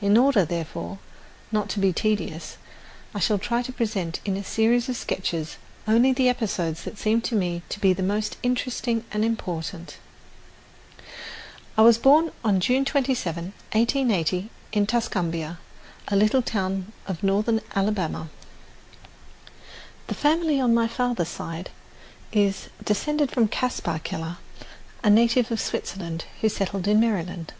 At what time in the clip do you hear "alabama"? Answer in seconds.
17.74-18.28